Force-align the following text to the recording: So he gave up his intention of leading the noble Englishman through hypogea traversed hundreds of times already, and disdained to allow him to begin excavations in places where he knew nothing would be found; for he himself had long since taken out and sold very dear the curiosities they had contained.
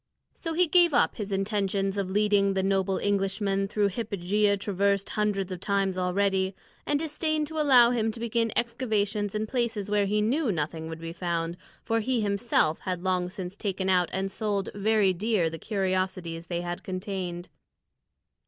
So 0.33 0.55
he 0.55 0.65
gave 0.65 0.95
up 0.95 1.17
his 1.17 1.31
intention 1.31 1.89
of 1.99 2.09
leading 2.09 2.55
the 2.55 2.63
noble 2.63 2.97
Englishman 2.97 3.67
through 3.67 3.89
hypogea 3.89 4.57
traversed 4.59 5.09
hundreds 5.09 5.51
of 5.51 5.59
times 5.59 5.95
already, 5.95 6.55
and 6.87 6.97
disdained 6.97 7.45
to 7.49 7.59
allow 7.61 7.91
him 7.91 8.09
to 8.13 8.19
begin 8.19 8.51
excavations 8.55 9.35
in 9.35 9.45
places 9.45 9.91
where 9.91 10.07
he 10.07 10.19
knew 10.19 10.51
nothing 10.51 10.87
would 10.89 11.01
be 11.01 11.13
found; 11.13 11.55
for 11.85 11.99
he 11.99 12.19
himself 12.19 12.79
had 12.79 13.03
long 13.03 13.29
since 13.29 13.55
taken 13.55 13.89
out 13.89 14.09
and 14.11 14.31
sold 14.31 14.69
very 14.73 15.13
dear 15.13 15.51
the 15.51 15.59
curiosities 15.59 16.47
they 16.47 16.61
had 16.61 16.81
contained. 16.83 17.47